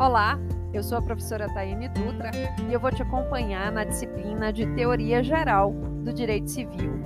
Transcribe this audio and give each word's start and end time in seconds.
Olá, 0.00 0.38
eu 0.72 0.80
sou 0.80 0.96
a 0.96 1.02
professora 1.02 1.52
Tayane 1.52 1.88
Dutra 1.88 2.30
e 2.68 2.72
eu 2.72 2.78
vou 2.78 2.92
te 2.92 3.02
acompanhar 3.02 3.72
na 3.72 3.82
disciplina 3.82 4.52
de 4.52 4.64
Teoria 4.76 5.24
Geral 5.24 5.72
do 5.72 6.12
Direito 6.12 6.48
Civil. 6.48 7.02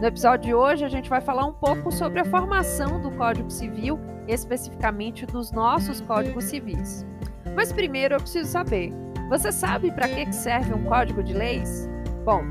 No 0.00 0.04
episódio 0.04 0.48
de 0.48 0.54
hoje, 0.54 0.84
a 0.84 0.88
gente 0.88 1.08
vai 1.08 1.20
falar 1.20 1.46
um 1.46 1.52
pouco 1.52 1.92
sobre 1.92 2.18
a 2.18 2.24
formação 2.24 3.00
do 3.00 3.12
Código 3.12 3.48
Civil, 3.48 4.00
especificamente 4.26 5.24
dos 5.26 5.52
nossos 5.52 6.00
códigos 6.00 6.46
civis. 6.46 7.06
Mas 7.54 7.72
primeiro 7.72 8.16
eu 8.16 8.20
preciso 8.20 8.50
saber: 8.50 8.92
você 9.28 9.52
sabe 9.52 9.92
para 9.92 10.08
que 10.08 10.32
serve 10.32 10.74
um 10.74 10.82
código 10.86 11.22
de 11.22 11.32
leis? 11.32 11.88
Bom, 12.24 12.42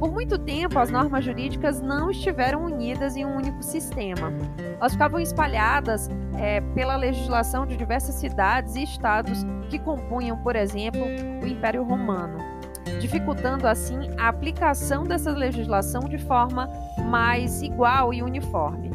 por 0.00 0.10
muito 0.10 0.38
tempo, 0.38 0.78
as 0.78 0.90
normas 0.90 1.22
jurídicas 1.22 1.78
não 1.82 2.10
estiveram 2.10 2.64
unidas 2.64 3.16
em 3.16 3.26
um 3.26 3.36
único 3.36 3.62
sistema. 3.62 4.32
Elas 4.80 4.92
ficavam 4.92 5.20
espalhadas 5.20 6.08
é, 6.40 6.60
pela 6.74 6.96
legislação 6.96 7.66
de 7.66 7.76
diversas 7.76 8.14
cidades 8.14 8.74
e 8.74 8.82
estados 8.82 9.44
que 9.68 9.78
compunham, 9.78 10.38
por 10.38 10.56
exemplo, 10.56 11.02
o 11.42 11.46
Império 11.46 11.84
Romano, 11.84 12.38
dificultando 12.98 13.68
assim 13.68 14.10
a 14.18 14.28
aplicação 14.28 15.04
dessa 15.04 15.30
legislação 15.30 16.00
de 16.08 16.16
forma 16.16 16.66
mais 17.04 17.60
igual 17.60 18.14
e 18.14 18.22
uniforme. 18.22 18.90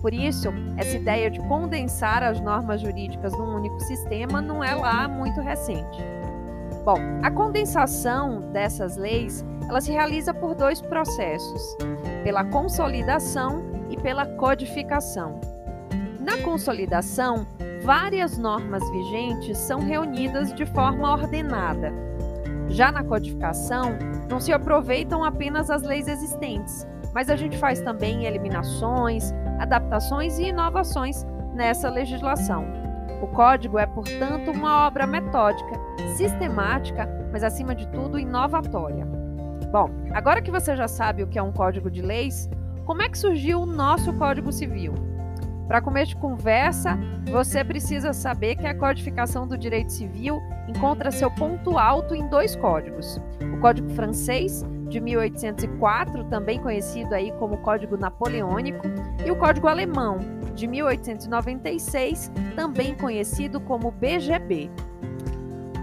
Por 0.00 0.14
isso, 0.14 0.50
essa 0.76 0.96
ideia 0.96 1.30
de 1.30 1.40
condensar 1.48 2.22
as 2.22 2.40
normas 2.40 2.80
jurídicas 2.80 3.32
num 3.32 3.56
único 3.56 3.80
sistema 3.80 4.40
não 4.40 4.62
é 4.62 4.74
lá 4.74 5.08
muito 5.08 5.40
recente. 5.40 5.98
Bom, 6.84 6.98
a 7.22 7.30
condensação 7.30 8.52
dessas 8.52 8.96
leis 8.96 9.44
ela 9.68 9.80
se 9.80 9.90
realiza 9.90 10.32
por 10.32 10.54
dois 10.54 10.80
processos: 10.80 11.76
pela 12.22 12.44
consolidação 12.44 13.64
e 13.88 13.96
pela 13.96 14.26
codificação. 14.26 15.53
Na 16.24 16.38
consolidação, 16.38 17.46
várias 17.82 18.38
normas 18.38 18.82
vigentes 18.90 19.58
são 19.58 19.80
reunidas 19.80 20.54
de 20.54 20.64
forma 20.64 21.12
ordenada. 21.12 21.92
Já 22.66 22.90
na 22.90 23.04
codificação, 23.04 23.98
não 24.30 24.40
se 24.40 24.50
aproveitam 24.50 25.22
apenas 25.22 25.68
as 25.68 25.82
leis 25.82 26.08
existentes, 26.08 26.86
mas 27.12 27.28
a 27.28 27.36
gente 27.36 27.58
faz 27.58 27.82
também 27.82 28.24
eliminações, 28.24 29.34
adaptações 29.58 30.38
e 30.38 30.44
inovações 30.44 31.26
nessa 31.54 31.90
legislação. 31.90 32.64
O 33.20 33.26
código 33.26 33.78
é, 33.78 33.84
portanto, 33.84 34.50
uma 34.50 34.86
obra 34.86 35.06
metódica, 35.06 35.78
sistemática, 36.16 37.06
mas 37.30 37.44
acima 37.44 37.74
de 37.74 37.86
tudo 37.88 38.18
inovatória. 38.18 39.04
Bom, 39.70 39.90
agora 40.14 40.40
que 40.40 40.50
você 40.50 40.74
já 40.74 40.88
sabe 40.88 41.22
o 41.22 41.26
que 41.26 41.38
é 41.38 41.42
um 41.42 41.52
código 41.52 41.90
de 41.90 42.00
leis, 42.00 42.48
como 42.86 43.02
é 43.02 43.10
que 43.10 43.18
surgiu 43.18 43.60
o 43.60 43.66
nosso 43.66 44.10
Código 44.14 44.50
Civil? 44.50 45.13
Para 45.66 45.80
começo 45.80 46.10
de 46.10 46.16
conversa, 46.16 46.98
você 47.30 47.64
precisa 47.64 48.12
saber 48.12 48.56
que 48.56 48.66
a 48.66 48.74
codificação 48.74 49.46
do 49.46 49.56
direito 49.56 49.92
civil 49.92 50.42
encontra 50.68 51.10
seu 51.10 51.30
ponto 51.30 51.78
alto 51.78 52.14
em 52.14 52.28
dois 52.28 52.54
códigos: 52.54 53.20
o 53.40 53.58
Código 53.60 53.88
Francês 53.90 54.64
de 54.88 55.00
1804, 55.00 56.24
também 56.24 56.60
conhecido 56.60 57.14
aí 57.14 57.32
como 57.32 57.56
Código 57.58 57.96
Napoleônico, 57.96 58.86
e 59.24 59.30
o 59.30 59.36
Código 59.36 59.66
Alemão 59.66 60.18
de 60.54 60.66
1896, 60.66 62.30
também 62.54 62.94
conhecido 62.94 63.60
como 63.60 63.90
BGB. 63.90 64.70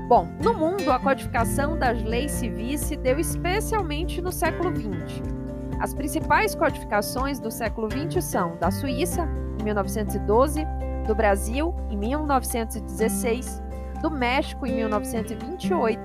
Bom, 0.07 0.27
no 0.43 0.53
mundo, 0.53 0.91
a 0.91 0.99
codificação 0.99 1.77
das 1.77 2.03
leis 2.03 2.31
civis 2.31 2.81
se 2.81 2.95
deu 2.97 3.17
especialmente 3.19 4.21
no 4.21 4.31
século 4.31 4.69
XX. 4.75 5.40
As 5.81 5.95
principais 5.95 6.53
codificações 6.53 7.39
do 7.39 7.49
século 7.49 7.89
XX 7.89 8.23
são 8.23 8.55
da 8.57 8.69
Suíça, 8.69 9.27
em 9.59 9.63
1912, 9.63 10.63
do 11.07 11.15
Brasil, 11.15 11.73
em 11.89 11.97
1916, 11.97 13.63
do 13.99 14.11
México, 14.11 14.67
em 14.67 14.75
1928, 14.75 15.99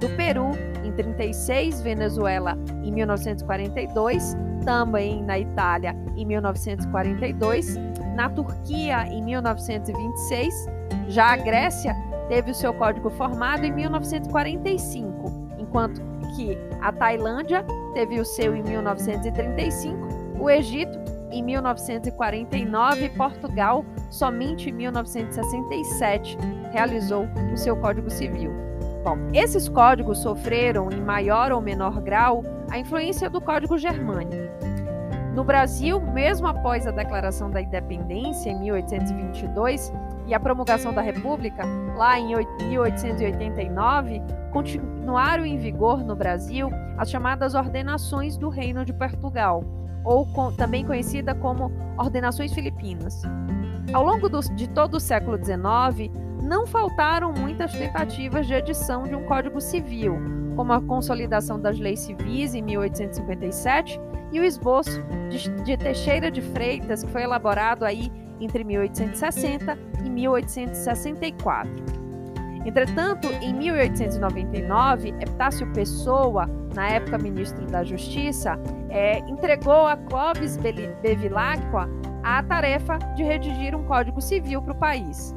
do 0.00 0.08
Peru, 0.16 0.50
em 0.82 0.90
36, 0.90 1.82
Venezuela, 1.82 2.58
em 2.82 2.90
1942, 2.90 4.36
também 4.64 5.22
na 5.22 5.38
Itália, 5.38 5.94
em 6.16 6.26
1942, 6.26 7.76
na 8.16 8.28
Turquia, 8.28 9.06
em 9.06 9.22
1926, 9.22 10.52
já 11.06 11.32
a 11.32 11.36
Grécia 11.36 11.94
teve 12.28 12.50
o 12.50 12.54
seu 12.54 12.74
código 12.74 13.08
formado 13.10 13.64
em 13.64 13.70
1945, 13.70 15.54
enquanto 15.60 16.02
que 16.34 16.58
a 16.80 16.90
Tailândia 16.90 17.64
teve 17.94 18.20
o 18.20 18.24
seu 18.24 18.54
em 18.54 18.62
1935, 18.62 19.96
o 20.38 20.50
Egito 20.50 20.98
em 21.30 21.42
1949 21.42 23.04
e 23.04 23.08
Portugal 23.10 23.84
somente 24.10 24.68
em 24.68 24.72
1967 24.72 26.36
realizou 26.72 27.26
o 27.52 27.56
seu 27.56 27.76
Código 27.76 28.10
Civil. 28.10 28.52
Bom, 29.02 29.16
esses 29.32 29.68
códigos 29.68 30.18
sofreram, 30.18 30.90
em 30.90 31.00
maior 31.00 31.50
ou 31.50 31.60
menor 31.60 32.00
grau, 32.00 32.44
a 32.70 32.78
influência 32.78 33.28
do 33.28 33.40
Código 33.40 33.76
Germânico. 33.76 34.61
No 35.34 35.42
Brasil, 35.44 35.98
mesmo 35.98 36.46
após 36.46 36.86
a 36.86 36.90
declaração 36.90 37.50
da 37.50 37.60
independência 37.60 38.50
em 38.50 38.60
1822 38.60 39.90
e 40.26 40.34
a 40.34 40.40
promulgação 40.40 40.92
da 40.92 41.00
República 41.00 41.64
lá 41.96 42.18
em 42.18 42.36
1889, 42.68 44.22
continuaram 44.52 45.46
em 45.46 45.56
vigor 45.56 46.04
no 46.04 46.14
Brasil 46.14 46.68
as 46.98 47.10
chamadas 47.10 47.54
ordenações 47.54 48.36
do 48.36 48.50
Reino 48.50 48.84
de 48.84 48.92
Portugal, 48.92 49.64
ou 50.04 50.26
com, 50.26 50.52
também 50.52 50.84
conhecida 50.84 51.34
como 51.34 51.72
ordenações 51.96 52.52
filipinas. 52.52 53.22
Ao 53.94 54.04
longo 54.04 54.28
do, 54.28 54.40
de 54.54 54.68
todo 54.68 54.96
o 54.96 55.00
século 55.00 55.38
XIX, 55.42 56.12
não 56.42 56.66
faltaram 56.66 57.32
muitas 57.32 57.72
tentativas 57.72 58.46
de 58.46 58.52
edição 58.52 59.04
de 59.04 59.14
um 59.14 59.24
Código 59.24 59.60
Civil, 59.60 60.41
como 60.56 60.72
a 60.72 60.80
consolidação 60.80 61.60
das 61.60 61.78
leis 61.78 62.00
civis 62.00 62.54
em 62.54 62.62
1857 62.62 64.00
e 64.32 64.40
o 64.40 64.44
esboço 64.44 65.02
de, 65.64 65.76
Teixeira 65.76 66.30
de 66.30 66.40
Freitas, 66.40 67.04
que 67.04 67.10
foi 67.10 67.22
elaborado 67.22 67.84
aí 67.84 68.10
entre 68.40 68.64
1860 68.64 69.78
e 70.04 70.10
1864. 70.10 72.02
Entretanto, 72.64 73.28
em 73.40 73.52
1899, 73.52 75.08
Epitácio 75.20 75.70
Pessoa, 75.72 76.48
na 76.74 76.88
época 76.88 77.18
ministro 77.18 77.66
da 77.66 77.82
Justiça, 77.82 78.58
é, 78.88 79.18
entregou 79.20 79.86
a 79.86 79.96
Clóvis 79.96 80.56
Bevilacqua 81.02 81.88
a 82.22 82.42
tarefa 82.42 82.98
de 83.16 83.24
redigir 83.24 83.74
um 83.74 83.84
código 83.84 84.20
civil 84.20 84.62
para 84.62 84.72
o 84.72 84.76
país. 84.76 85.34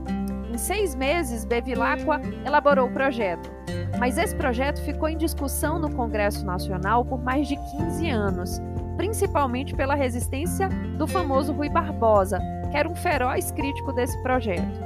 Em 0.52 0.58
seis 0.58 0.94
meses, 0.94 1.44
Bevilacqua 1.46 2.22
elaborou 2.46 2.88
o 2.88 2.92
projeto, 2.92 3.52
mas 4.00 4.18
esse 4.18 4.36
projeto 4.36 4.82
ficou 4.82 5.08
em 5.08 5.18
discussão 5.18 5.80
no 5.80 5.94
Congresso 5.94 6.46
Nacional 6.46 7.06
por 7.06 7.22
mais 7.22 7.48
de 7.48 7.56
15 7.56 8.10
anos, 8.10 8.62
principalmente 8.98 9.76
pela 9.76 9.96
resistência 9.96 10.70
do 10.98 11.08
famoso 11.08 11.54
Rui 11.54 11.70
Barbosa, 11.70 12.40
que 12.72 12.78
era 12.78 12.90
um 12.90 12.96
feroz 12.96 13.52
crítico 13.52 13.94
desse 13.94 14.22
projeto. 14.22 14.80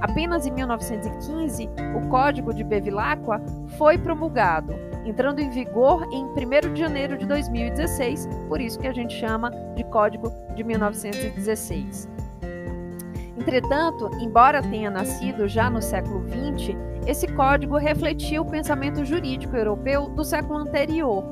Apenas 0.00 0.46
em 0.46 0.50
1915, 0.52 1.68
o 1.94 2.08
Código 2.08 2.54
de 2.54 2.64
Bevilacqua 2.64 3.40
foi 3.76 3.98
promulgado, 3.98 4.74
entrando 5.04 5.40
em 5.40 5.50
vigor 5.50 6.08
em 6.10 6.24
1 6.24 6.72
de 6.72 6.80
janeiro 6.80 7.18
de 7.18 7.26
2016, 7.26 8.26
por 8.48 8.60
isso 8.60 8.78
que 8.78 8.88
a 8.88 8.92
gente 8.92 9.14
chama 9.14 9.50
de 9.76 9.84
Código 9.84 10.32
de 10.54 10.64
1916. 10.64 12.08
Entretanto, 13.40 14.10
embora 14.20 14.60
tenha 14.60 14.90
nascido 14.90 15.48
já 15.48 15.70
no 15.70 15.80
século 15.80 16.22
XX, 16.28 16.76
esse 17.06 17.26
código 17.26 17.78
refletia 17.78 18.42
o 18.42 18.44
pensamento 18.44 19.02
jurídico 19.02 19.56
europeu 19.56 20.10
do 20.10 20.22
século 20.22 20.58
anterior, 20.58 21.24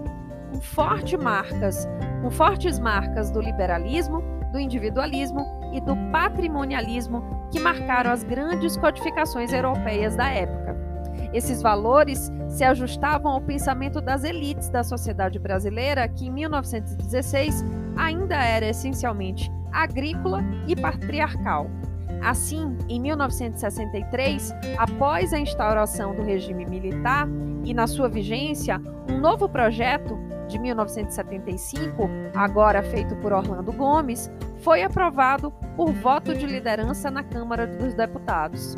com, 0.50 0.58
forte 0.58 1.18
marcas, 1.18 1.86
com 2.22 2.30
fortes 2.30 2.78
marcas 2.78 3.30
do 3.30 3.42
liberalismo, 3.42 4.22
do 4.50 4.58
individualismo 4.58 5.44
e 5.74 5.82
do 5.82 5.94
patrimonialismo 6.10 7.22
que 7.50 7.60
marcaram 7.60 8.10
as 8.10 8.24
grandes 8.24 8.74
codificações 8.78 9.52
europeias 9.52 10.16
da 10.16 10.30
época. 10.30 10.78
Esses 11.34 11.60
valores 11.60 12.32
se 12.48 12.64
ajustavam 12.64 13.32
ao 13.32 13.40
pensamento 13.42 14.00
das 14.00 14.24
elites 14.24 14.70
da 14.70 14.82
sociedade 14.82 15.38
brasileira, 15.38 16.08
que 16.08 16.26
em 16.26 16.32
1916 16.32 17.62
ainda 17.98 18.36
era 18.36 18.66
essencialmente 18.66 19.52
agrícola 19.70 20.42
e 20.66 20.74
patriarcal. 20.74 21.70
Assim, 22.22 22.76
em 22.88 23.00
1963, 23.00 24.52
após 24.76 25.32
a 25.32 25.38
instauração 25.38 26.14
do 26.14 26.22
regime 26.22 26.66
militar 26.66 27.28
e 27.64 27.72
na 27.72 27.86
sua 27.86 28.08
vigência, 28.08 28.80
um 29.08 29.18
novo 29.18 29.48
projeto 29.48 30.18
de 30.48 30.58
1975, 30.58 32.08
agora 32.34 32.82
feito 32.82 33.14
por 33.16 33.32
Orlando 33.32 33.72
Gomes, 33.72 34.30
foi 34.58 34.82
aprovado 34.82 35.50
por 35.76 35.92
voto 35.92 36.34
de 36.34 36.46
liderança 36.46 37.10
na 37.10 37.22
Câmara 37.22 37.66
dos 37.66 37.94
Deputados. 37.94 38.74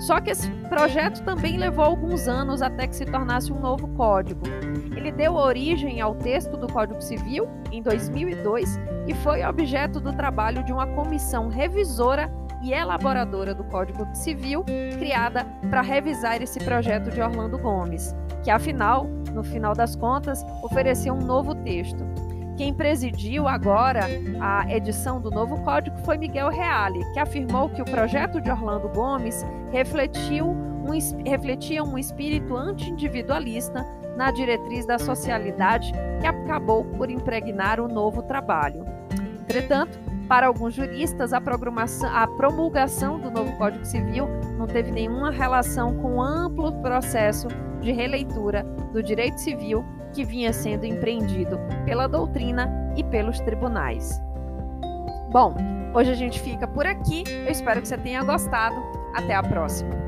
Só 0.00 0.20
que 0.20 0.30
esse 0.30 0.50
projeto 0.68 1.22
também 1.24 1.56
levou 1.56 1.84
alguns 1.84 2.28
anos 2.28 2.60
até 2.60 2.86
que 2.86 2.96
se 2.96 3.06
tornasse 3.06 3.52
um 3.52 3.60
novo 3.60 3.88
código. 3.88 4.42
Ele 4.94 5.10
deu 5.10 5.34
origem 5.34 6.00
ao 6.00 6.14
texto 6.16 6.56
do 6.56 6.66
Código 6.66 7.00
Civil 7.00 7.48
em 7.70 7.80
2002 7.80 8.78
e 9.06 9.14
foi 9.14 9.44
objeto 9.44 10.00
do 10.00 10.12
trabalho 10.12 10.62
de 10.64 10.72
uma 10.72 10.86
comissão 10.88 11.48
revisora 11.48 12.30
e 12.64 12.72
elaboradora 12.72 13.54
do 13.54 13.62
Código 13.64 14.08
Civil, 14.14 14.64
criada 14.98 15.44
para 15.68 15.82
revisar 15.82 16.42
esse 16.42 16.58
projeto 16.58 17.10
de 17.10 17.20
Orlando 17.20 17.58
Gomes, 17.58 18.14
que 18.42 18.50
afinal, 18.50 19.04
no 19.32 19.44
final 19.44 19.74
das 19.74 19.94
contas, 19.94 20.42
oferecia 20.62 21.12
um 21.12 21.20
novo 21.20 21.54
texto. 21.54 22.02
Quem 22.56 22.72
presidiu 22.72 23.46
agora 23.46 24.06
a 24.40 24.72
edição 24.72 25.20
do 25.20 25.30
novo 25.30 25.60
código 25.62 25.96
foi 26.04 26.16
Miguel 26.16 26.48
Reale, 26.48 27.00
que 27.12 27.18
afirmou 27.18 27.68
que 27.68 27.82
o 27.82 27.84
projeto 27.84 28.40
de 28.40 28.50
Orlando 28.50 28.88
Gomes 28.88 29.44
refletiu 29.70 30.46
um, 30.46 30.90
refletia 31.26 31.82
um 31.82 31.98
espírito 31.98 32.56
anti-individualista 32.56 33.84
na 34.16 34.30
diretriz 34.30 34.86
da 34.86 34.98
socialidade 34.98 35.92
que 36.20 36.26
acabou 36.26 36.84
por 36.84 37.10
impregnar 37.10 37.80
o 37.80 37.88
novo 37.88 38.22
trabalho. 38.22 38.84
Entretanto, 39.42 39.98
para 40.28 40.46
alguns 40.46 40.74
juristas, 40.74 41.32
a, 41.32 41.38
a 41.38 42.26
promulgação 42.26 43.18
do 43.20 43.30
novo 43.30 43.56
Código 43.56 43.84
Civil 43.84 44.26
não 44.58 44.66
teve 44.66 44.90
nenhuma 44.90 45.30
relação 45.30 45.94
com 45.96 46.16
o 46.16 46.22
amplo 46.22 46.72
processo 46.80 47.48
de 47.80 47.92
releitura 47.92 48.62
do 48.92 49.02
direito 49.02 49.38
civil 49.38 49.84
que 50.12 50.24
vinha 50.24 50.52
sendo 50.52 50.86
empreendido 50.86 51.58
pela 51.84 52.06
doutrina 52.06 52.70
e 52.96 53.04
pelos 53.04 53.40
tribunais. 53.40 54.20
Bom, 55.30 55.54
hoje 55.92 56.12
a 56.12 56.14
gente 56.14 56.40
fica 56.40 56.66
por 56.66 56.86
aqui. 56.86 57.24
Eu 57.28 57.50
espero 57.50 57.82
que 57.82 57.88
você 57.88 57.98
tenha 57.98 58.22
gostado. 58.22 58.76
Até 59.14 59.34
a 59.34 59.42
próxima. 59.42 60.03